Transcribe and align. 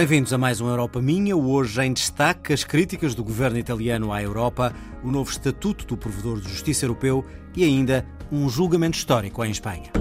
Bem-vindos 0.00 0.32
a 0.32 0.38
mais 0.38 0.62
um 0.62 0.66
Europa 0.66 0.98
Minha. 1.02 1.36
Hoje 1.36 1.82
em 1.82 1.92
destaque 1.92 2.54
as 2.54 2.64
críticas 2.64 3.14
do 3.14 3.22
governo 3.22 3.58
italiano 3.58 4.14
à 4.14 4.22
Europa, 4.22 4.74
o 5.04 5.10
novo 5.10 5.30
estatuto 5.30 5.84
do 5.84 5.94
provedor 5.94 6.40
de 6.40 6.48
justiça 6.48 6.86
europeu 6.86 7.22
e 7.54 7.64
ainda 7.64 8.06
um 8.32 8.48
julgamento 8.48 8.96
histórico 8.96 9.44
em 9.44 9.50
Espanha. 9.50 9.92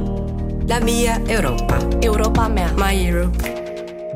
La 0.70 0.80
mia 0.80 1.22
Europa. 1.28 1.80
Europa 2.02 2.46
a 2.46 2.48
minha. 2.48 2.74
My 2.76 3.10
Europe. 3.10 3.38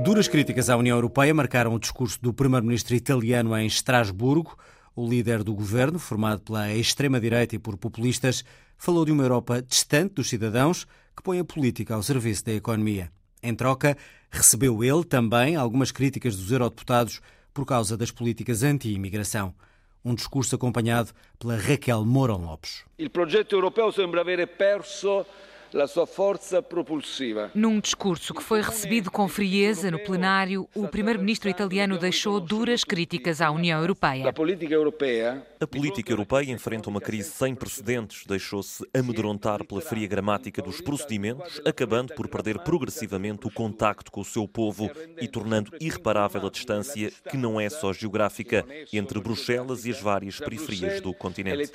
Duras 0.06 0.30
críticas 0.30 0.70
à 0.70 0.78
União 0.78 0.96
Europeia 0.96 1.34
marcaram 1.34 1.74
o 1.74 1.80
discurso 1.80 2.18
do 2.22 2.34
primeiro-ministro 2.34 2.96
italiano 2.96 3.54
em 3.58 3.68
Estrasburgo. 3.68 4.58
O 4.96 5.06
líder 5.06 5.44
do 5.44 5.54
governo, 5.54 6.00
formado 6.00 6.44
pela 6.44 6.74
extrema-direita 6.74 7.58
e 7.58 7.60
por 7.60 7.76
populistas, 7.76 8.46
falou 8.78 9.04
de 9.04 9.12
uma 9.12 9.24
Europa 9.24 9.62
distante 9.62 10.14
dos 10.14 10.30
cidadãos 10.30 10.86
que 11.14 11.22
põe 11.22 11.40
a 11.40 11.44
política 11.44 11.94
ao 11.94 12.02
serviço 12.02 12.46
da 12.46 12.54
economia. 12.54 13.12
Em 13.44 13.54
troca, 13.54 13.98
recebeu 14.32 14.82
ele 14.82 15.04
também 15.04 15.58
algumas 15.58 15.92
críticas 15.92 16.38
dos 16.38 16.50
eurodeputados 16.50 17.20
por 17.54 17.66
causa 17.66 17.98
das 17.98 18.10
políticas 18.10 18.64
anti-imigração. 18.64 19.54
Um 20.04 20.16
discurso 20.16 20.56
acompanhado 20.56 21.12
pela 21.38 21.58
Raquel 21.58 22.06
Mourão 22.06 22.38
Lopes. 22.38 22.86
O 22.98 23.10
projeto 23.10 23.54
europeu 23.54 23.92
sembra 23.92 24.24
perso 24.48 25.26
la 25.74 25.88
sua 25.88 26.06
forza 26.06 26.62
propulsiva. 26.62 27.52
Num 27.56 27.80
discurso 27.80 28.34
que 28.34 28.44
foi 28.44 28.62
recebido 28.62 29.10
com 29.10 29.28
frieza 29.28 29.90
no 29.90 30.00
plenário, 30.00 30.70
o 30.76 30.88
primeiro-ministro 30.88 31.50
italiano 31.50 31.98
deixou 31.98 32.40
duras 32.40 32.84
críticas 32.84 33.42
à 33.42 33.50
União 33.50 33.80
Europeia. 33.80 34.30
A 34.30 34.34
política 34.34 34.74
europeia 34.74 35.46
A 35.64 35.68
política 35.68 36.12
europeia 36.12 36.52
enfrenta 36.52 36.90
uma 36.90 37.00
crise 37.00 37.32
sem 37.32 37.56
precedentes, 37.56 38.26
deixou-se 38.26 38.86
amedrontar 38.94 39.64
pela 39.64 39.80
fria 39.80 40.06
gramática 40.06 40.62
dos 40.62 40.82
procedimentos, 40.82 41.62
acabando 41.66 42.14
por 42.14 42.28
perder 42.28 42.60
progressivamente 42.60 43.48
o 43.48 43.50
contacto 43.50 44.12
com 44.12 44.20
o 44.20 44.26
seu 44.26 44.46
povo 44.46 44.92
e 45.22 45.26
tornando 45.26 45.72
irreparável 45.80 46.46
a 46.46 46.50
distância, 46.50 47.10
que 47.30 47.38
não 47.38 47.62
é 47.62 47.70
só 47.70 47.94
geográfica, 47.94 48.66
entre 48.92 49.22
Bruxelas 49.22 49.86
e 49.86 49.92
as 49.92 50.02
várias 50.02 50.38
periferias 50.38 51.00
do 51.00 51.14
continente. 51.14 51.72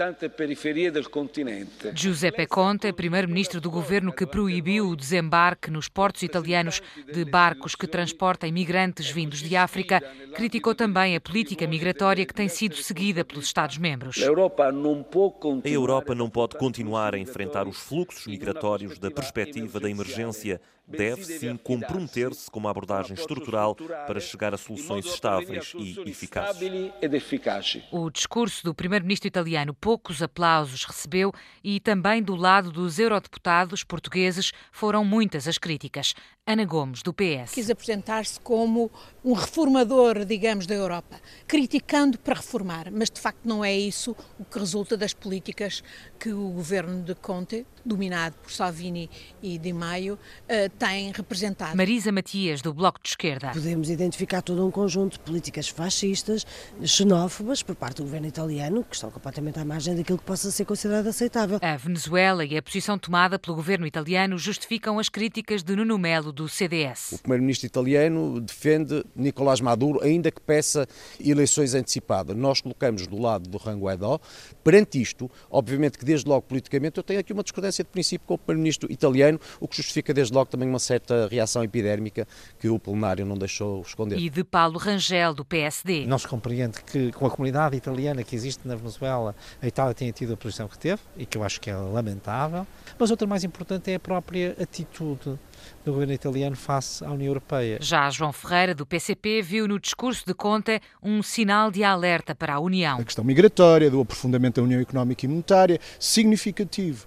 continente. 1.09 1.91
Giuseppe 1.95 2.47
Conte, 2.47 2.93
primeiro-ministro 2.93 3.59
do 3.59 3.71
governo 3.71 4.13
que 4.13 4.27
proibiu 4.27 4.91
o 4.91 4.97
desembarque 4.97 5.71
nos 5.71 5.89
portos 5.89 6.23
italianos 6.23 6.83
de 7.11 7.25
barcos 7.25 7.75
que 7.75 7.87
transportam 7.87 8.51
imigrantes 8.51 9.11
vindos 9.11 9.39
de 9.39 9.57
África, 9.57 10.03
criticou 10.35 10.75
também 10.75 11.17
a 11.17 11.21
política 11.23 11.67
migratória 11.67 12.27
que 12.27 12.35
tem 12.35 12.49
sido 12.49 12.77
seguida 12.77 13.25
pelos 13.25 13.49
Estados-membros. 13.79 14.19
A 14.19 15.69
Europa 15.69 16.15
não 16.15 16.29
pode 16.29 16.57
continuar 16.59 17.15
a 17.15 17.19
enfrentar 17.19 17.69
os 17.69 17.79
fluxos 17.79 18.27
migratórios 18.27 18.99
da 18.99 19.11
perspectiva 19.11 19.79
da 19.79 19.89
emergência. 19.89 20.61
Deve, 20.89 21.23
sim, 21.25 21.57
comprometer-se 21.57 22.51
com 22.51 22.59
uma 22.59 22.71
abordagem 22.71 23.15
estrutural 23.15 23.75
para 23.75 24.19
chegar 24.21 24.55
a 24.55 24.57
soluções 24.57 25.05
estáveis 25.05 25.75
e 25.77 26.01
eficazes. 26.09 27.83
O 27.93 28.11
discurso 28.11 28.65
do 28.65 28.75
primeiro-ministro 28.75 29.29
italiano 29.29 29.75
poucos 29.75 30.23
aplausos 30.23 30.85
recebeu 30.85 31.33
e 31.63 31.79
também 31.79 32.23
do 32.23 32.35
lado 32.35 32.73
dos 32.73 32.99
eurodeputados 32.99 33.85
portugueses 33.85 34.53
foram 34.73 35.05
muitas 35.05 35.47
as 35.47 35.59
críticas. 35.59 36.15
Ana 36.47 36.65
Gomes, 36.65 37.03
do 37.03 37.13
PS. 37.13 37.53
quis 37.53 37.69
apresentar-se 37.69 38.41
como 38.41 38.91
um 39.23 39.35
reformador, 39.35 40.25
digamos, 40.25 40.67
da 40.67 40.75
Europa, 40.75 41.21
criticando 41.47 42.19
para 42.19 42.37
reformar, 42.37 42.91
mas 42.91 43.11
de 43.11 43.21
facto 43.21 43.45
não 43.45 43.63
é 43.63 43.77
isso 43.77 44.17
o 44.39 44.45
que 44.47 44.59
resulta 44.59 44.97
das 44.97 45.13
políticas 45.13 45.85
que 46.19 46.33
o 46.33 46.49
governo 46.49 47.03
de 47.03 47.15
Conte, 47.15 47.67
dominado 47.85 48.35
por 48.39 48.51
Salvini 48.51 49.11
e 49.43 49.59
Di 49.59 49.75
Maio, 49.75 50.19
eh, 50.49 50.71
tem 50.79 51.11
representado. 51.11 51.77
Marisa 51.77 52.13
Matias, 52.13 52.63
do 52.63 52.73
Bloco 52.73 53.01
de 53.03 53.09
Esquerda. 53.09 53.51
Podemos 53.53 53.91
identificar 53.91 54.41
todo 54.41 54.65
um 54.65 54.71
conjunto 54.71 55.15
de 55.15 55.19
políticas 55.19 55.69
fascistas, 55.69 56.47
xenófobas, 56.85 57.63
por 57.63 57.75
parte 57.75 57.97
do 57.97 58.05
governo 58.05 58.29
italiano, 58.29 58.85
que 58.85 58.95
estão 58.95 59.11
completamente 59.11 59.59
à 59.59 59.65
margem 59.65 59.97
daquilo 59.97 60.19
que 60.19 60.25
possa 60.25 60.53
ser 60.53 60.65
considerado 60.65 61.09
aceitável. 61.09 61.59
A 61.61 61.77
Venezuela 61.77 62.45
e 62.45 62.57
a 62.57 62.63
posição 62.63 62.97
tomada 62.97 63.39
pelo 63.39 63.57
governo 63.57 63.87
italiano 63.87 64.39
justificam 64.39 65.01
as 65.01 65.09
críticas 65.09 65.65
de 65.65 65.75
Nuno 65.75 65.99
Melo, 65.99 66.31
do 66.33 66.49
CDS. 66.49 67.13
O 67.13 67.19
primeiro-ministro 67.19 67.67
italiano 67.67 68.41
defende 68.41 69.05
Nicolás 69.17 69.61
Maduro, 69.61 70.01
ainda 70.03 70.31
que 70.31 70.41
peça 70.41 70.87
eleições 71.19 71.75
antecipadas. 71.75 72.37
Nós 72.37 72.61
colocamos 72.61 73.07
do 73.09 73.19
lado 73.21 73.49
do 73.49 73.59
Juan 73.59 73.79
Guaidó. 73.79 74.21
Perante 74.63 75.03
isto, 75.03 75.29
obviamente 75.51 75.99
que 75.99 76.05
desde 76.05 76.29
logo 76.29 76.43
politicamente 76.43 76.99
eu 76.99 77.03
tenho 77.03 77.19
aqui 77.19 77.33
uma 77.33 77.43
discordância 77.43 77.83
de 77.83 77.91
princípio 77.91 78.27
com 78.27 78.35
o 78.35 78.39
primeiro-ministro 78.39 78.91
italiano, 78.93 79.41
o 79.59 79.67
que 79.67 79.77
justifica 79.77 80.15
desde 80.15 80.33
logo 80.33 80.49
também 80.51 80.68
uma 80.69 80.79
certa 80.79 81.27
reação 81.29 81.65
epidérmica 81.65 82.27
que 82.59 82.69
o 82.69 82.79
plenário 82.79 83.25
não 83.25 83.37
deixou 83.37 83.81
esconder. 83.83 84.19
E 84.19 84.29
de 84.29 84.45
Paulo 84.45 84.79
Rangel, 84.79 85.35
do 85.35 85.45
PSD. 85.45 86.07
Não 86.07 86.19
se 86.19 86.29
compreende 86.29 86.83
que, 86.83 87.11
com 87.13 87.27
a 87.27 87.31
comunidade 87.31 87.77
italiana 87.77 88.23
que 88.23 88.35
existe 88.35 88.67
na 88.67 88.75
Venezuela, 88.75 89.35
a 89.61 89.67
Itália 89.67 89.95
tenha 89.95 90.13
tido 90.13 90.35
a 90.35 90.37
posição 90.37 90.69
que 90.69 90.79
teve, 90.79 91.01
e 91.17 91.27
que 91.27 91.37
eu 91.37 91.43
acho 91.43 91.61
que 91.61 91.71
é 91.71 91.75
lamentável. 91.75 92.67
Mas 92.99 93.11
outra 93.11 93.27
mais 93.27 93.45
importante 93.45 93.91
é 93.91 93.95
a 93.97 94.01
própria 94.01 94.57
atitude 94.61 95.39
do 95.85 95.93
governo 95.93 96.13
italiano 96.13 96.57
face 96.57 97.05
à 97.05 97.11
União 97.11 97.29
Europeia. 97.29 97.79
Já 97.81 98.11
João 98.11 98.33
Ferreira, 98.33 98.75
do 98.75 98.85
PCP, 98.85 99.43
viu 99.43 99.67
no 99.67 99.79
discurso 99.79 100.25
de 100.27 100.35
Conte 100.35 100.81
um 101.03 101.23
sinal 101.23 101.71
de 101.71 101.83
alerta 101.83 102.35
para 102.35 102.55
a 102.55 102.61
União. 102.61 102.99
a 102.99 103.05
questão 103.05 103.25
migratória, 103.25 103.91
do 103.91 104.01
aprofundamento 104.01 104.57
da 104.57 104.63
União 104.63 104.81
Económica 104.81 105.25
e 105.25 105.29
Monetária, 105.29 105.81
significativo 105.99 107.07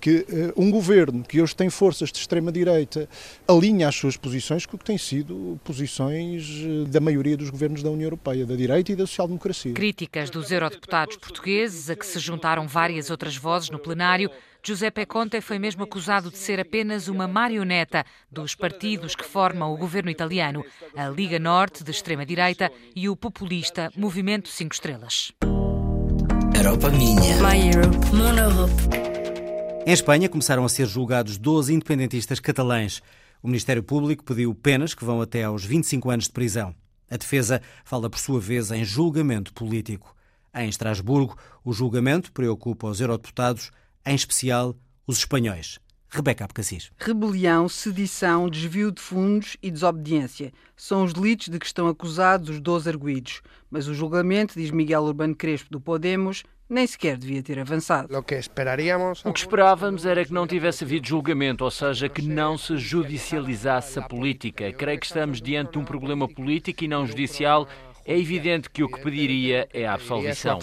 que 0.00 0.26
eh, 0.28 0.52
um 0.56 0.70
governo 0.70 1.22
que 1.22 1.40
hoje 1.40 1.54
tem 1.54 1.68
forças 1.68 2.10
de 2.10 2.18
extrema-direita 2.18 3.08
alinha 3.46 3.88
as 3.88 3.94
suas 3.94 4.16
posições 4.16 4.66
com 4.66 4.76
o 4.76 4.78
que 4.78 4.84
têm 4.84 4.98
sido 4.98 5.60
posições 5.64 6.62
eh, 6.64 6.88
da 6.88 7.00
maioria 7.00 7.36
dos 7.36 7.50
governos 7.50 7.82
da 7.82 7.90
União 7.90 8.06
Europeia, 8.06 8.46
da 8.46 8.56
direita 8.56 8.92
e 8.92 8.96
da 8.96 9.06
social-democracia. 9.06 9.74
Críticas 9.74 10.30
dos 10.30 10.50
eurodeputados 10.50 11.16
portugueses, 11.16 11.90
a 11.90 11.96
que 11.96 12.06
se 12.06 12.18
juntaram 12.18 12.66
várias 12.66 13.10
outras 13.10 13.36
vozes 13.36 13.70
no 13.70 13.78
plenário. 13.78 14.30
Giuseppe 14.64 15.04
Conte 15.06 15.40
foi 15.40 15.58
mesmo 15.58 15.82
acusado 15.82 16.30
de 16.30 16.38
ser 16.38 16.60
apenas 16.60 17.08
uma 17.08 17.26
marioneta 17.26 18.04
dos 18.30 18.54
partidos 18.54 19.16
que 19.16 19.24
formam 19.24 19.74
o 19.74 19.76
governo 19.76 20.08
italiano, 20.08 20.64
a 20.94 21.08
Liga 21.08 21.36
Norte, 21.40 21.82
de 21.82 21.90
extrema-direita, 21.90 22.70
e 22.94 23.08
o 23.08 23.16
populista 23.16 23.90
Movimento 23.96 24.48
Cinco 24.48 24.72
Estrelas. 24.72 25.32
Europa 26.54 26.90
minha. 26.90 27.36
My 27.42 27.74
Europe. 27.74 28.14
Mon 28.14 28.38
Europe. 28.38 28.72
Em 29.84 29.92
Espanha 29.92 30.28
começaram 30.28 30.64
a 30.64 30.68
ser 30.68 30.86
julgados 30.86 31.38
12 31.38 31.74
independentistas 31.74 32.38
catalães. 32.38 33.02
O 33.42 33.48
Ministério 33.48 33.82
Público 33.82 34.22
pediu 34.22 34.54
penas 34.54 34.94
que 34.94 35.04
vão 35.04 35.20
até 35.20 35.42
aos 35.42 35.64
25 35.64 36.08
anos 36.08 36.26
de 36.26 36.32
prisão. 36.32 36.72
A 37.10 37.16
defesa 37.16 37.60
fala, 37.84 38.08
por 38.08 38.20
sua 38.20 38.38
vez, 38.38 38.70
em 38.70 38.84
julgamento 38.84 39.52
político. 39.52 40.14
Em 40.54 40.68
Estrasburgo, 40.68 41.36
o 41.64 41.72
julgamento 41.72 42.30
preocupa 42.30 42.86
os 42.86 43.00
eurodeputados, 43.00 43.72
em 44.04 44.14
especial 44.14 44.74
os 45.06 45.18
espanhóis. 45.18 45.78
Rebeca 46.08 46.44
Abcacis. 46.44 46.90
Rebelião, 46.98 47.68
sedição, 47.70 48.48
desvio 48.48 48.92
de 48.92 49.00
fundos 49.00 49.56
e 49.62 49.70
desobediência 49.70 50.52
são 50.76 51.04
os 51.04 51.14
delitos 51.14 51.48
de 51.48 51.58
que 51.58 51.64
estão 51.64 51.88
acusados 51.88 52.50
os 52.50 52.60
12 52.60 52.88
arguídos. 52.88 53.40
Mas 53.70 53.88
o 53.88 53.94
julgamento, 53.94 54.54
diz 54.54 54.70
Miguel 54.70 55.04
Urbano 55.04 55.34
Crespo 55.34 55.70
do 55.70 55.80
Podemos, 55.80 56.42
nem 56.68 56.86
sequer 56.86 57.16
devia 57.16 57.42
ter 57.42 57.58
avançado. 57.58 58.14
O 58.16 58.22
que 58.22 58.34
esperaríamos 58.34 59.24
O 59.24 59.32
que 59.32 59.40
esperávamos 59.40 60.04
era 60.04 60.24
que 60.24 60.32
não 60.32 60.46
tivesse 60.46 60.84
havido 60.84 61.06
julgamento, 61.06 61.64
ou 61.64 61.70
seja, 61.70 62.08
que 62.08 62.20
não 62.20 62.58
se 62.58 62.76
judicializasse 62.76 63.98
a 63.98 64.02
política. 64.02 64.72
Creio 64.72 64.98
que 64.98 65.06
estamos 65.06 65.40
diante 65.40 65.72
de 65.72 65.78
um 65.78 65.84
problema 65.84 66.28
político 66.28 66.84
e 66.84 66.88
não 66.88 67.06
judicial. 67.06 67.68
É 68.04 68.18
evidente 68.18 68.68
que 68.68 68.82
o 68.82 68.88
que 68.88 69.00
pediria 69.00 69.68
é 69.72 69.86
a 69.86 69.94
absolvição. 69.94 70.58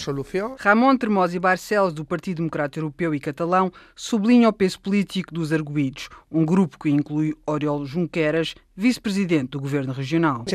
Ramon 0.59 0.97
Tremosi 0.97 1.39
Barcelos, 1.39 1.93
do 1.93 2.03
Partido 2.03 2.37
Democrata 2.37 2.79
Europeu 2.79 3.15
e 3.15 3.19
Catalão, 3.19 3.71
sublinha 3.95 4.49
o 4.49 4.53
peso 4.53 4.79
político 4.79 5.33
dos 5.33 5.53
arguídos, 5.53 6.09
um 6.31 6.45
grupo 6.45 6.77
que 6.77 6.89
inclui 6.89 7.35
Oriol 7.45 7.85
Junqueras, 7.85 8.55
vice-presidente 8.75 9.49
do 9.49 9.59
governo 9.59 9.91
regional. 9.91 10.45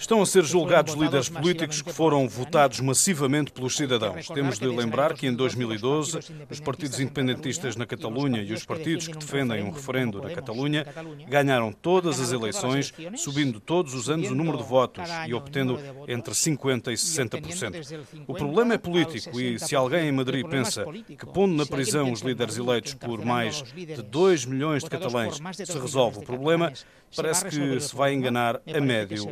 Estão 0.00 0.20
a 0.20 0.26
ser 0.26 0.44
julgados 0.44 0.92
líderes 0.92 1.30
políticos 1.30 1.80
que 1.80 1.90
foram 1.90 2.28
votados 2.28 2.78
massivamente 2.80 3.50
pelos 3.52 3.74
cidadãos. 3.74 4.28
Temos 4.28 4.58
de 4.58 4.66
lembrar 4.66 5.14
que 5.14 5.26
em 5.26 5.34
2012 5.34 6.18
os 6.50 6.60
partidos 6.60 7.00
independentistas 7.00 7.74
na 7.74 7.86
Catalunha 7.86 8.42
e 8.42 8.52
os 8.52 8.66
partidos 8.66 9.08
que 9.08 9.16
defendem 9.16 9.62
um 9.62 9.70
referendo 9.70 10.20
na 10.20 10.28
Catalunha 10.28 10.86
ganharam 11.26 11.72
todas 11.72 12.20
as 12.20 12.32
eleições, 12.32 12.92
subindo 13.16 13.58
todos 13.58 13.94
os 13.94 14.10
anos 14.10 14.30
o 14.30 14.34
número 14.34 14.58
de 14.58 14.64
votos 14.70 15.04
e 15.26 15.34
obtendo 15.34 15.78
entre 16.06 16.32
50% 16.32 16.88
e 16.88 16.94
60%. 16.94 18.24
O 18.28 18.34
problema 18.34 18.74
é 18.74 18.78
político 18.78 19.40
e 19.40 19.58
se 19.58 19.74
alguém 19.74 20.08
em 20.08 20.12
Madrid 20.12 20.46
pensa 20.46 20.84
que 21.18 21.26
pondo 21.26 21.54
na 21.54 21.66
prisão 21.66 22.12
os 22.12 22.20
líderes 22.20 22.56
eleitos 22.56 22.94
por 22.94 23.24
mais 23.24 23.62
de 23.74 24.02
2 24.02 24.44
milhões 24.46 24.84
de 24.84 24.90
catalães 24.90 25.40
se 25.52 25.78
resolve 25.78 26.18
o 26.18 26.22
problema, 26.22 26.72
parece 27.16 27.46
que 27.46 27.80
se 27.80 27.96
vai 27.96 28.14
enganar 28.14 28.60
a 28.72 28.80
médio, 28.80 29.28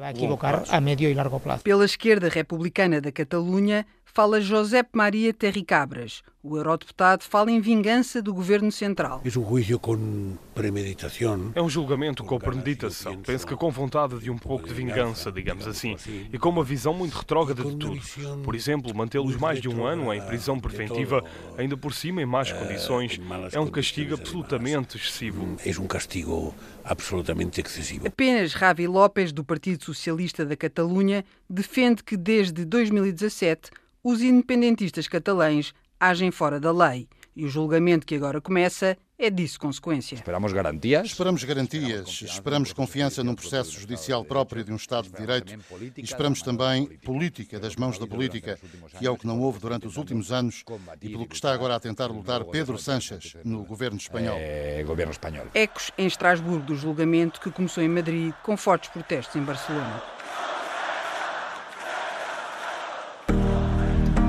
e 1.08 1.14
largo 1.14 1.38
prazo. 1.38 1.62
Pela 1.62 1.84
esquerda 1.84 2.28
republicana 2.28 3.00
da 3.00 3.12
Catalunha, 3.12 3.86
fala 4.04 4.40
Josep 4.40 4.88
Maria 4.92 5.32
Terricabras. 5.32 6.22
O 6.42 6.56
eurodeputado 6.56 7.22
fala 7.22 7.50
em 7.50 7.60
vingança 7.60 8.22
do 8.22 8.32
governo 8.34 8.72
central. 8.72 9.20
É 9.24 9.28
um 9.28 9.30
juízo 9.30 9.78
com 9.78 10.36
premeditação. 10.54 11.52
É 11.54 11.62
um 11.62 11.68
julgamento 11.68 12.24
com 12.24 12.38
premeditação. 12.38 13.20
Penso 13.22 13.46
que 13.46 13.54
com 13.54 13.70
vontade 13.70 14.18
de 14.18 14.30
um 14.30 14.38
pouco 14.38 14.66
de 14.66 14.74
vingança, 14.74 15.27
digamos 15.30 15.66
assim, 15.66 15.96
e 16.32 16.38
com 16.38 16.48
uma 16.48 16.64
visão 16.64 16.92
muito 16.94 17.16
retrógrada 17.16 17.62
de 17.62 17.76
tudo. 17.76 18.00
Por 18.42 18.54
exemplo, 18.54 18.94
mantê-los 18.94 19.36
mais 19.36 19.60
de 19.60 19.68
um 19.68 19.84
ano 19.84 20.12
em 20.12 20.20
prisão 20.20 20.58
preventiva, 20.58 21.22
ainda 21.56 21.76
por 21.76 21.92
cima 21.92 22.22
em 22.22 22.26
más 22.26 22.52
condições, 22.52 23.20
é 23.52 23.60
um 23.60 23.66
castigo 23.66 24.14
absolutamente 24.14 24.96
excessivo. 24.96 25.56
É 25.64 25.80
um 25.80 25.86
castigo 25.86 26.54
absolutamente 26.84 27.60
excessivo. 27.60 28.06
Apenas 28.06 28.52
Javi 28.52 28.86
López, 28.86 29.32
do 29.32 29.44
Partido 29.44 29.84
Socialista 29.84 30.44
da 30.44 30.56
Catalunha, 30.56 31.24
defende 31.48 32.02
que 32.02 32.16
desde 32.16 32.64
2017 32.64 33.70
os 34.02 34.22
independentistas 34.22 35.08
catalães 35.08 35.74
agem 35.98 36.30
fora 36.30 36.58
da 36.60 36.72
lei. 36.72 37.08
E 37.34 37.44
o 37.44 37.48
julgamento 37.48 38.06
que 38.06 38.16
agora 38.16 38.40
começa 38.40 38.96
é 39.18 39.28
disso 39.28 39.58
consequência. 39.58 40.14
Esperamos 40.14 40.52
garantias? 40.52 41.06
Esperamos 41.06 41.42
garantias, 41.42 42.22
esperamos 42.22 42.72
confiança 42.72 43.24
num 43.24 43.34
processo 43.34 43.78
judicial 43.78 44.24
próprio 44.24 44.62
de 44.62 44.72
um 44.72 44.76
Estado 44.76 45.08
de 45.08 45.16
Direito 45.16 45.58
e 45.96 46.02
esperamos 46.02 46.40
também 46.40 46.86
política 47.04 47.58
das 47.58 47.74
mãos 47.74 47.98
da 47.98 48.06
política, 48.06 48.58
que 48.98 49.06
é 49.06 49.10
o 49.10 49.16
que 49.16 49.26
não 49.26 49.40
houve 49.40 49.58
durante 49.58 49.86
os 49.86 49.96
últimos 49.96 50.30
anos 50.30 50.62
e 51.02 51.08
pelo 51.08 51.26
que 51.26 51.34
está 51.34 51.52
agora 51.52 51.74
a 51.74 51.80
tentar 51.80 52.06
lutar 52.06 52.44
Pedro 52.44 52.78
Sánchez 52.78 53.36
no 53.44 53.64
governo 53.64 53.98
espanhol. 53.98 54.36
É, 54.38 54.82
governo 54.84 55.10
espanhol. 55.10 55.46
Ecos 55.52 55.90
em 55.98 56.06
Estrasburgo 56.06 56.64
do 56.64 56.76
julgamento 56.76 57.40
que 57.40 57.50
começou 57.50 57.82
em 57.82 57.88
Madrid 57.88 58.32
com 58.44 58.56
fortes 58.56 58.90
protestos 58.90 59.34
em 59.34 59.42
Barcelona. 59.42 60.02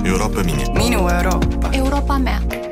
Europa 0.04 0.42
minha. 0.42 0.68
Minha 0.72 0.98
Europa. 0.98 1.70
Europa 1.72 2.18
minha. 2.18 2.69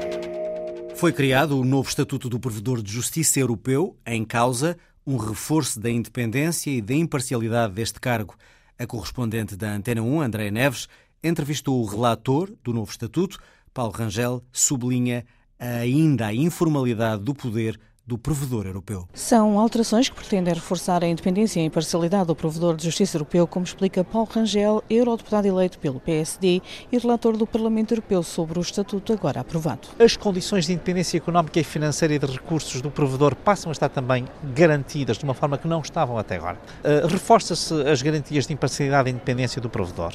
Foi 0.99 1.13
criado 1.13 1.57
o 1.57 1.65
novo 1.65 1.89
Estatuto 1.89 2.29
do 2.29 2.41
Provedor 2.41 2.83
de 2.83 2.91
Justiça 2.91 3.39
Europeu, 3.39 3.97
em 4.05 4.25
causa 4.25 4.77
um 5.07 5.17
reforço 5.17 5.79
da 5.79 5.89
independência 5.89 6.73
e 6.73 6.83
da 6.83 6.93
imparcialidade 6.93 7.73
deste 7.73 8.01
cargo. 8.01 8.35
A 8.77 8.85
correspondente 8.85 9.57
da 9.57 9.73
Antena 9.73 10.03
1, 10.03 10.21
Andréa 10.21 10.51
Neves, 10.51 10.89
entrevistou 11.23 11.81
o 11.81 11.87
relator 11.87 12.53
do 12.65 12.73
novo 12.73 12.91
Estatuto, 12.91 13.39
Paulo 13.73 13.93
Rangel, 13.93 14.43
sublinha 14.51 15.25
ainda 15.57 16.27
a 16.27 16.35
informalidade 16.35 17.23
do 17.23 17.33
poder 17.33 17.79
do 18.09 18.17
provedor 18.17 18.67
europeu. 18.67 19.07
São 19.13 19.59
alterações 19.59 20.09
que 20.09 20.17
pretendem 20.17 20.55
reforçar 20.55 21.05
a 21.05 21.07
independência 21.07 21.61
e 21.61 21.63
a 21.63 21.67
imparcialidade 21.67 22.29
do 22.29 22.35
provedor 22.35 22.75
de 22.75 22.85
justiça 22.85 23.19
europeu, 23.19 23.47
como 23.47 23.67
explica 23.67 24.03
Paulo 24.03 24.27
Rangel, 24.33 24.83
eurodeputado 24.89 25.47
eleito 25.47 25.79
pelo 25.79 26.01
PSD 26.01 26.63
e 26.91 26.99
relator 26.99 27.37
do 27.37 27.47
Parlamento 27.47 27.93
Europeu 27.93 28.23
sobre 28.23 28.59
o 28.59 28.63
estatuto 28.63 29.13
agora 29.13 29.41
aprovado. 29.41 29.89
As 29.99 30.17
condições 30.17 30.65
de 30.65 30.73
independência 30.73 31.19
económica 31.19 31.61
e 31.61 31.65
financeira 31.65 32.15
e 32.15 32.19
de 32.19 32.25
recursos 32.25 32.81
do 32.81 32.91
provedor 32.91 33.35
passam 33.35 33.71
a 33.71 33.73
estar 33.73 33.91
também 33.91 34.25
garantidas 34.55 35.19
de 35.19 35.25
uma 35.25 35.35
forma 35.35 35.59
que 35.59 35.69
não 35.69 35.83
estavam 35.83 36.17
até 36.17 36.37
agora. 36.37 36.59
Uh, 36.83 37.07
Reforça-se 37.09 37.75
as 37.83 38.01
garantias 38.01 38.47
de 38.47 38.55
imparcialidade 38.55 39.11
e 39.11 39.13
independência 39.13 39.61
do 39.61 39.69
provedor. 39.69 40.15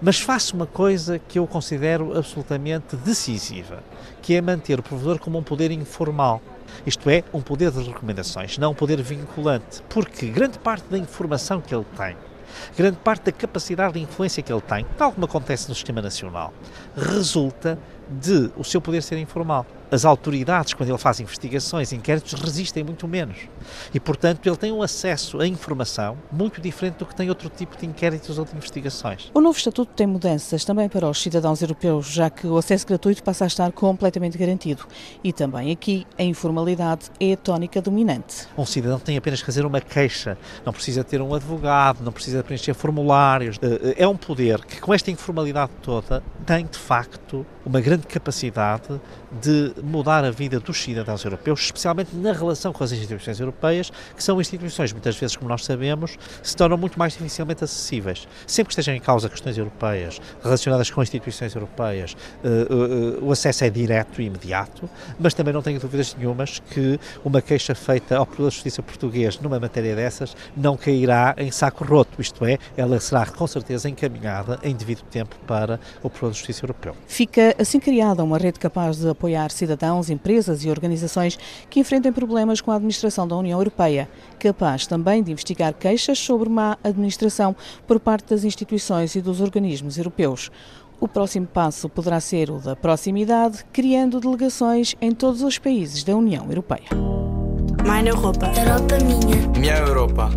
Mas 0.00 0.18
faço 0.18 0.56
uma 0.56 0.66
coisa 0.66 1.18
que 1.18 1.38
eu 1.38 1.46
considero 1.46 2.16
absolutamente 2.16 2.96
decisiva, 2.96 3.84
que 4.22 4.34
é 4.34 4.40
manter 4.40 4.80
o 4.80 4.82
provedor 4.82 5.18
como 5.18 5.36
um 5.36 5.42
poder 5.42 5.70
informal 5.70 6.40
isto 6.86 7.08
é, 7.10 7.24
um 7.32 7.40
poder 7.40 7.70
de 7.70 7.82
recomendações, 7.82 8.58
não 8.58 8.72
um 8.72 8.74
poder 8.74 9.00
vinculante, 9.02 9.82
porque 9.88 10.26
grande 10.28 10.58
parte 10.58 10.84
da 10.90 10.98
informação 10.98 11.60
que 11.60 11.74
ele 11.74 11.86
tem, 11.96 12.16
grande 12.76 12.96
parte 12.98 13.24
da 13.24 13.32
capacidade 13.32 13.94
de 13.94 14.00
influência 14.00 14.42
que 14.42 14.52
ele 14.52 14.60
tem, 14.60 14.86
tal 14.96 15.12
como 15.12 15.26
acontece 15.26 15.68
no 15.68 15.74
sistema 15.74 16.00
nacional, 16.00 16.52
resulta 16.96 17.78
de 18.08 18.50
o 18.56 18.64
seu 18.64 18.80
poder 18.80 19.02
ser 19.02 19.18
informal 19.18 19.66
as 19.94 20.04
autoridades, 20.04 20.74
quando 20.74 20.88
ele 20.88 20.98
faz 20.98 21.20
investigações, 21.20 21.92
inquéritos, 21.92 22.32
resistem 22.32 22.82
muito 22.82 23.06
menos. 23.06 23.36
E, 23.94 24.00
portanto, 24.00 24.46
ele 24.46 24.56
tem 24.56 24.72
um 24.72 24.82
acesso 24.82 25.40
à 25.40 25.46
informação 25.46 26.18
muito 26.30 26.60
diferente 26.60 26.96
do 26.96 27.06
que 27.06 27.14
tem 27.14 27.28
outro 27.28 27.48
tipo 27.48 27.76
de 27.76 27.86
inquéritos 27.86 28.38
ou 28.38 28.44
de 28.44 28.54
investigações. 28.56 29.30
O 29.32 29.40
novo 29.40 29.56
Estatuto 29.56 29.92
tem 29.94 30.06
mudanças 30.06 30.64
também 30.64 30.88
para 30.88 31.08
os 31.08 31.22
cidadãos 31.22 31.62
europeus, 31.62 32.06
já 32.06 32.28
que 32.28 32.46
o 32.46 32.58
acesso 32.58 32.86
gratuito 32.86 33.22
passa 33.22 33.44
a 33.44 33.46
estar 33.46 33.70
completamente 33.72 34.36
garantido. 34.36 34.84
E 35.22 35.32
também 35.32 35.70
aqui 35.70 36.06
a 36.18 36.22
informalidade 36.22 37.10
é 37.20 37.32
a 37.32 37.36
tónica 37.36 37.80
dominante. 37.80 38.48
Um 38.58 38.66
cidadão 38.66 38.98
tem 38.98 39.16
apenas 39.16 39.40
que 39.40 39.46
fazer 39.46 39.64
uma 39.64 39.80
queixa, 39.80 40.36
não 40.64 40.72
precisa 40.72 41.04
ter 41.04 41.20
um 41.20 41.34
advogado, 41.34 42.02
não 42.02 42.12
precisa 42.12 42.42
preencher 42.42 42.74
formulários. 42.74 43.58
Eh, 43.62 43.94
é 43.98 44.08
um 44.08 44.16
poder 44.16 44.64
que, 44.64 44.80
com 44.80 44.92
esta 44.92 45.10
informalidade 45.10 45.70
toda, 45.80 46.22
tem 46.44 46.66
de 46.66 46.78
facto 46.78 47.46
uma 47.64 47.80
grande 47.80 48.06
capacidade 48.06 49.00
de 49.40 49.72
mudar 49.82 50.24
a 50.24 50.30
vida 50.30 50.60
dos 50.60 50.80
cidadãos 50.82 51.24
europeus, 51.24 51.60
especialmente 51.60 52.14
na 52.14 52.32
relação 52.32 52.72
com 52.72 52.84
as 52.84 52.92
instituições 52.92 53.40
europeias, 53.40 53.90
que 54.16 54.22
são 54.22 54.40
instituições, 54.40 54.92
muitas 54.92 55.16
vezes, 55.16 55.36
como 55.36 55.48
nós 55.48 55.64
sabemos, 55.64 56.16
se 56.42 56.56
tornam 56.56 56.76
muito 56.76 56.98
mais 56.98 57.14
dificilmente 57.14 57.64
acessíveis. 57.64 58.28
Sempre 58.46 58.68
que 58.68 58.72
estejam 58.80 58.94
em 58.94 59.00
causa 59.00 59.28
questões 59.28 59.56
europeias 59.56 60.20
relacionadas 60.42 60.90
com 60.90 61.02
instituições 61.02 61.54
europeias, 61.54 62.16
uh, 62.44 63.18
uh, 63.22 63.24
o 63.24 63.32
acesso 63.32 63.64
é 63.64 63.70
direto 63.70 64.20
e 64.20 64.26
imediato, 64.26 64.88
mas 65.18 65.34
também 65.34 65.52
não 65.52 65.62
tenho 65.62 65.80
dúvidas 65.80 66.14
nenhumas 66.18 66.60
que 66.70 66.98
uma 67.24 67.40
queixa 67.40 67.74
feita 67.74 68.16
ao 68.16 68.26
Provedor 68.26 68.50
de 68.50 68.56
Justiça 68.56 68.82
português 68.82 69.38
numa 69.40 69.58
matéria 69.58 69.94
dessas 69.94 70.36
não 70.56 70.76
cairá 70.76 71.34
em 71.38 71.50
saco 71.50 71.84
roto, 71.84 72.20
isto 72.20 72.44
é, 72.44 72.58
ela 72.76 73.00
será 73.00 73.26
com 73.26 73.46
certeza 73.46 73.88
encaminhada 73.88 74.58
em 74.62 74.74
devido 74.74 75.02
tempo 75.02 75.36
para 75.46 75.80
o 76.02 76.10
Provedor 76.10 76.32
de 76.32 76.38
Justiça 76.38 76.64
europeu. 76.64 76.96
Fica 77.06 77.53
assim 77.58 77.78
criada 77.78 78.22
uma 78.24 78.38
rede 78.38 78.58
capaz 78.58 78.98
de 78.98 79.08
apoiar 79.08 79.50
cidadãos, 79.50 80.10
empresas 80.10 80.64
e 80.64 80.70
organizações 80.70 81.38
que 81.70 81.80
enfrentem 81.80 82.12
problemas 82.12 82.60
com 82.60 82.70
a 82.70 82.76
administração 82.76 83.26
da 83.26 83.36
União 83.36 83.58
Europeia, 83.58 84.08
capaz 84.38 84.86
também 84.86 85.22
de 85.22 85.32
investigar 85.32 85.74
queixas 85.74 86.18
sobre 86.18 86.48
má 86.48 86.76
administração 86.82 87.54
por 87.86 88.00
parte 88.00 88.30
das 88.30 88.44
instituições 88.44 89.14
e 89.14 89.20
dos 89.20 89.40
organismos 89.40 89.98
europeus. 89.98 90.50
O 91.00 91.08
próximo 91.08 91.46
passo 91.46 91.88
poderá 91.88 92.20
ser 92.20 92.50
o 92.50 92.58
da 92.58 92.74
proximidade, 92.74 93.64
criando 93.72 94.20
delegações 94.20 94.94
em 95.00 95.12
todos 95.12 95.42
os 95.42 95.58
países 95.58 96.02
da 96.04 96.16
União 96.16 96.46
Europeia. 96.48 96.88
Minha 97.82 98.10
Europa. 98.10 98.46
Europa 98.56 98.98
minha. 99.04 99.58
Minha 99.58 99.76
Europa. 99.76 100.30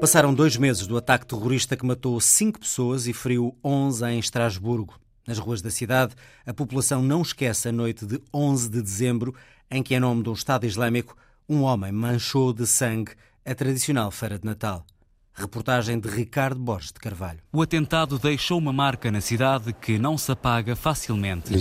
Passaram 0.00 0.34
dois 0.34 0.58
meses 0.58 0.86
do 0.86 0.96
ataque 0.96 1.26
terrorista 1.26 1.74
que 1.74 1.86
matou 1.86 2.20
cinco 2.20 2.60
pessoas 2.60 3.06
e 3.06 3.14
feriu 3.14 3.54
11 3.64 4.04
em 4.04 4.18
Estrasburgo. 4.18 5.05
Nas 5.26 5.38
ruas 5.38 5.60
da 5.60 5.70
cidade, 5.70 6.14
a 6.46 6.54
população 6.54 7.02
não 7.02 7.20
esquece 7.20 7.68
a 7.68 7.72
noite 7.72 8.06
de 8.06 8.22
11 8.32 8.70
de 8.70 8.80
dezembro, 8.80 9.34
em 9.68 9.82
que, 9.82 9.94
em 9.94 10.00
nome 10.00 10.22
de 10.22 10.28
um 10.28 10.34
Estado 10.34 10.66
Islâmico, 10.66 11.16
um 11.48 11.62
homem 11.62 11.90
manchou 11.90 12.52
de 12.52 12.66
sangue 12.66 13.12
a 13.44 13.54
tradicional 13.54 14.10
feira 14.10 14.38
de 14.38 14.44
Natal. 14.44 14.86
Reportagem 15.38 16.00
de 16.00 16.08
Ricardo 16.08 16.58
Borges 16.58 16.90
de 16.92 16.98
Carvalho. 16.98 17.40
O 17.52 17.60
atentado 17.60 18.18
deixou 18.18 18.56
uma 18.56 18.72
marca 18.72 19.10
na 19.10 19.20
cidade 19.20 19.70
que 19.74 19.98
não 19.98 20.16
se 20.16 20.32
apaga 20.32 20.74
facilmente. 20.74 21.52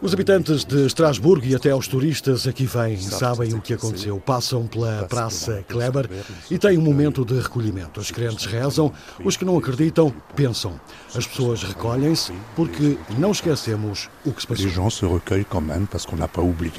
Os 0.00 0.14
habitantes 0.14 0.64
de 0.64 0.86
Estrasburgo 0.86 1.44
e 1.44 1.54
até 1.54 1.74
os 1.74 1.86
turistas 1.86 2.46
aqui 2.46 2.64
vêm 2.64 2.96
sabem 2.96 3.52
o 3.52 3.60
que 3.60 3.74
aconteceu. 3.74 4.18
Passam 4.18 4.66
pela 4.66 5.04
Praça 5.04 5.62
Kleber 5.68 6.08
e 6.50 6.58
têm 6.58 6.78
um 6.78 6.82
momento 6.82 7.26
de 7.26 7.38
recolhimento. 7.38 8.00
Os 8.00 8.10
crentes 8.10 8.46
rezam, 8.46 8.90
os 9.22 9.36
que 9.36 9.44
não 9.44 9.58
acreditam 9.58 10.10
pensam. 10.34 10.80
As 11.14 11.26
pessoas 11.26 11.62
recolhem-se 11.62 12.32
porque 12.56 12.96
não 13.18 13.32
esquecemos 13.32 14.08
o 14.24 14.32
que 14.32 14.40
se 14.40 14.46
passou. 14.46 14.64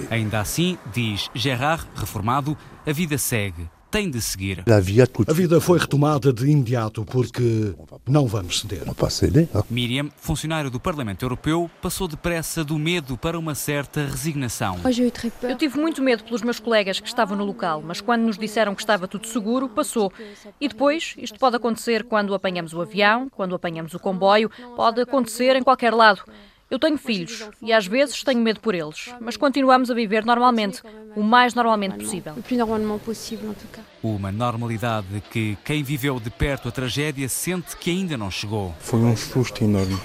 Ainda 0.09 0.39
assim, 0.39 0.75
diz 0.91 1.29
Gerard, 1.35 1.85
reformado, 1.95 2.57
a 2.83 2.91
vida 2.91 3.15
segue 3.19 3.69
tem 3.91 4.09
de 4.09 4.21
seguir. 4.21 4.63
A 4.65 5.33
vida 5.33 5.59
foi 5.59 5.77
retomada 5.77 6.31
de 6.31 6.49
imediato 6.49 7.03
porque 7.03 7.75
não 8.07 8.25
vamos 8.25 8.61
ceder. 8.61 8.83
Miriam, 9.69 10.09
funcionário 10.15 10.71
do 10.71 10.79
Parlamento 10.79 11.23
Europeu, 11.23 11.69
passou 11.81 12.07
depressa 12.07 12.63
do 12.63 12.79
medo 12.79 13.17
para 13.17 13.37
uma 13.37 13.53
certa 13.53 14.05
resignação. 14.05 14.77
Eu 15.43 15.57
tive 15.57 15.77
muito 15.77 16.01
medo 16.01 16.23
pelos 16.23 16.41
meus 16.41 16.59
colegas 16.59 17.01
que 17.01 17.07
estavam 17.07 17.37
no 17.37 17.43
local, 17.43 17.83
mas 17.85 17.99
quando 17.99 18.21
nos 18.21 18.37
disseram 18.37 18.73
que 18.73 18.81
estava 18.81 19.07
tudo 19.07 19.27
seguro, 19.27 19.67
passou. 19.67 20.11
E 20.59 20.69
depois, 20.69 21.13
isto 21.17 21.37
pode 21.37 21.57
acontecer 21.57 22.05
quando 22.05 22.33
apanhamos 22.33 22.73
o 22.73 22.81
avião, 22.81 23.29
quando 23.29 23.53
apanhamos 23.53 23.93
o 23.93 23.99
comboio, 23.99 24.49
pode 24.75 25.01
acontecer 25.01 25.55
em 25.57 25.63
qualquer 25.63 25.93
lado. 25.93 26.23
Eu 26.71 26.79
tenho 26.79 26.97
filhos 26.97 27.43
e 27.61 27.73
às 27.73 27.85
vezes 27.85 28.23
tenho 28.23 28.39
medo 28.39 28.61
por 28.61 28.73
eles, 28.73 29.09
mas 29.19 29.35
continuamos 29.35 29.91
a 29.91 29.93
viver 29.93 30.23
normalmente, 30.25 30.81
o 31.17 31.21
mais 31.21 31.53
normalmente 31.53 31.97
possível. 31.97 32.33
Uma 34.01 34.31
normalidade 34.31 35.21
que 35.29 35.57
quem 35.65 35.83
viveu 35.83 36.17
de 36.17 36.29
perto 36.29 36.69
a 36.69 36.71
tragédia 36.71 37.27
sente 37.27 37.75
que 37.75 37.91
ainda 37.91 38.17
não 38.17 38.31
chegou. 38.31 38.73
Foi 38.79 39.01
um 39.01 39.17
susto 39.17 39.65
enorme. 39.65 39.99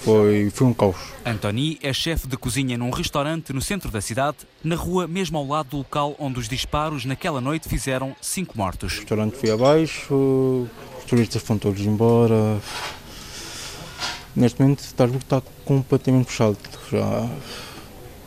Foi, 0.00 0.50
foi 0.50 0.66
um 0.66 0.74
caos. 0.74 0.96
Antoni 1.24 1.78
é 1.82 1.90
chefe 1.92 2.26
de 2.26 2.36
cozinha 2.36 2.76
num 2.76 2.90
restaurante 2.90 3.54
no 3.54 3.62
centro 3.62 3.90
da 3.90 4.02
cidade, 4.02 4.38
na 4.62 4.76
rua 4.76 5.06
mesmo 5.08 5.38
ao 5.38 5.46
lado 5.46 5.70
do 5.70 5.76
local 5.78 6.14
onde 6.18 6.38
os 6.38 6.48
disparos 6.48 7.06
naquela 7.06 7.40
noite 7.40 7.66
fizeram 7.66 8.14
cinco 8.20 8.58
mortos. 8.58 8.92
O 8.94 8.96
restaurante 8.96 9.36
foi 9.36 9.50
abaixo, 9.50 10.14
os 10.98 11.04
turistas 11.06 11.42
foram 11.42 11.58
todos 11.58 11.80
embora. 11.80 12.60
Neste 14.34 14.60
momento, 14.62 14.80
Estrasburgo 14.80 15.24
está 15.24 15.42
completamente 15.64 16.30
fechado. 16.30 16.56
Já 16.90 17.28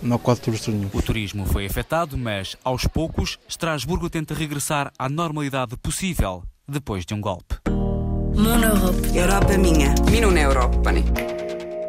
não 0.01 0.17
há 0.17 0.19
quase 0.19 0.41
turistas 0.41 0.73
nenhum. 0.73 0.89
O 0.93 1.01
turismo 1.01 1.45
foi 1.45 1.65
afetado, 1.65 2.17
mas 2.17 2.57
aos 2.63 2.85
poucos, 2.85 3.39
Estrasburgo 3.47 4.09
tenta 4.09 4.33
regressar 4.33 4.91
à 4.99 5.07
normalidade 5.07 5.77
possível 5.77 6.43
depois 6.67 7.05
de 7.05 7.13
um 7.13 7.21
golpe. 7.21 7.55
Mono 7.67 8.65
Europe. 8.65 9.17
Europa 9.17 9.57
minha. 9.57 9.95
Minun 10.09 10.37
Europani. 10.37 11.03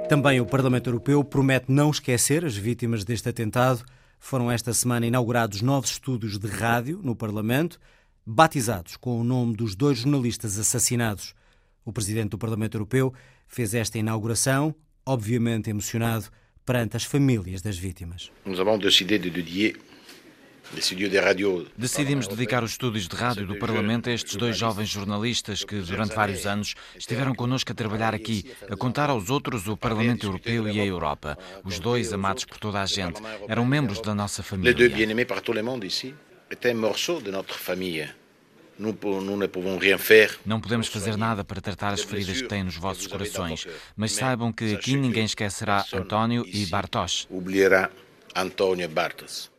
Também 0.09 0.41
o 0.41 0.47
Parlamento 0.47 0.91
Europeu 0.91 1.25
promete 1.25 1.73
não 1.73 1.91
esquecer 1.91 2.45
as 2.45 2.55
vítimas 2.55 3.03
deste 3.03 3.29
atentado. 3.29 3.83
Foram 4.21 4.51
esta 4.51 4.73
semana 4.73 5.07
inaugurados 5.07 5.61
novos 5.61 5.91
estúdios 5.91 6.39
de 6.39 6.47
rádio 6.47 7.01
no 7.03 7.17
Parlamento, 7.17 7.81
batizados 8.25 8.97
com 8.97 9.21
o 9.21 9.25
nome 9.25 9.57
dos 9.57 9.75
dois 9.75 9.99
jornalistas 9.99 10.59
assassinados. 10.59 11.35
O 11.85 11.93
presidente 11.93 12.31
do 12.31 12.39
Parlamento 12.39 12.77
Europeu 12.77 13.13
fez 13.55 13.73
esta 13.73 13.99
inauguração, 13.99 14.75
obviamente 15.07 15.71
emocionado, 15.71 16.27
perante 16.67 16.97
as 16.97 17.05
famílias 17.05 17.63
das 17.63 17.79
vítimas. 17.79 18.31
Decidimos 21.77 22.27
dedicar 22.27 22.65
os 22.65 22.73
estúdios 22.73 23.07
de 23.07 23.15
rádio 23.15 23.47
do 23.47 23.59
Parlamento 23.59 24.09
a 24.09 24.13
estes 24.13 24.35
dois 24.35 24.57
jovens 24.57 24.89
jornalistas 24.89 25.63
que, 25.63 25.77
durante 25.77 26.15
vários 26.15 26.47
anos, 26.47 26.75
estiveram 26.97 27.35
connosco 27.35 27.71
a 27.71 27.75
trabalhar 27.75 28.15
aqui, 28.15 28.51
a 28.69 28.77
contar 28.77 29.11
aos 29.11 29.31
outros 29.31 29.69
o 29.69 29.77
Parlamento 29.77 30.27
Europeu 30.27 30.67
e 30.67 30.81
a 30.81 30.85
Europa. 30.85 31.39
Os 31.63 31.79
dois, 31.79 32.13
amados 32.13 32.45
por 32.45 32.59
toda 32.59 32.81
a 32.83 32.87
gente, 32.87 33.21
eram 33.47 33.65
membros 33.65 34.01
da 34.01 34.15
nossa 34.15 34.43
família. 34.43 34.75
Não 40.45 40.61
podemos 40.61 40.89
fazer 40.89 41.17
nada 41.17 41.45
para 41.45 41.61
tratar 41.61 41.93
as 41.93 42.03
feridas 42.03 42.43
que 42.43 42.49
têm 42.49 42.65
nos 42.65 42.77
vossos 42.77 43.07
corações, 43.07 43.67
mas 43.97 44.13
saibam 44.13 44.53
que 44.53 44.75
aqui 44.75 44.97
ninguém 44.97 45.25
esquecerá 45.25 45.85
António 45.93 46.45
e 46.47 46.67
Bartosz. 46.67 47.29
António 48.37 48.85
e 48.85 48.89
Bartos. 48.89 49.55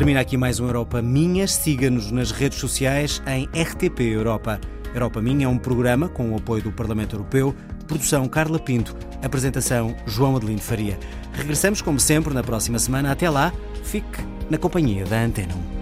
Termina 0.00 0.20
aqui 0.20 0.36
mais 0.36 0.58
um 0.58 0.66
Europa 0.66 1.02
Minhas. 1.02 1.52
Siga-nos 1.52 2.10
nas 2.10 2.30
redes 2.30 2.58
sociais 2.58 3.22
em 3.26 3.44
RTP 3.46 4.00
Europa. 4.00 4.58
Europa 4.94 5.20
Minha 5.20 5.44
é 5.44 5.48
um 5.48 5.58
programa 5.58 6.08
com 6.08 6.32
o 6.32 6.36
apoio 6.36 6.62
do 6.62 6.72
Parlamento 6.72 7.16
Europeu. 7.16 7.54
Produção 7.90 8.28
Carla 8.28 8.60
Pinto. 8.60 8.96
Apresentação 9.20 9.96
João 10.06 10.36
Adelino 10.36 10.60
Faria. 10.60 10.96
Regressamos, 11.32 11.82
como 11.82 11.98
sempre, 11.98 12.32
na 12.32 12.40
próxima 12.40 12.78
semana. 12.78 13.10
Até 13.10 13.28
lá, 13.28 13.52
fique 13.82 14.22
na 14.48 14.56
companhia 14.56 15.04
da 15.04 15.20
Antena 15.20 15.52
1. 15.76 15.79